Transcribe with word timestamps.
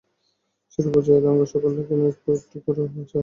শিরোপা 0.71 0.99
জয়ের 1.01 1.23
রাঙা 1.25 1.45
সকালটা 1.45 1.81
যেন 1.81 2.01
এখন 2.01 2.09
একটু 2.11 2.29
একটু 2.37 2.57
করে 2.65 2.81
কাছে 2.85 2.99
আসছে। 3.01 3.17